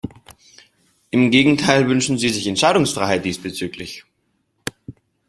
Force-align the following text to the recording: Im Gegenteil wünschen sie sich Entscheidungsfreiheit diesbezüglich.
Im 1.11 1.29
Gegenteil 1.29 1.87
wünschen 1.87 2.17
sie 2.17 2.29
sich 2.29 2.47
Entscheidungsfreiheit 2.47 3.23
diesbezüglich. 3.23 4.03